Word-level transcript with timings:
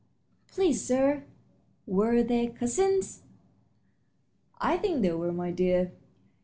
"Please, 0.47 0.83
sir, 0.83 1.25
were 1.85 2.23
they 2.23 2.47
cousins?" 2.47 3.21
"I 4.59 4.75
think 4.77 5.03
they 5.03 5.11
were, 5.11 5.31
my 5.31 5.51
dear. 5.51 5.91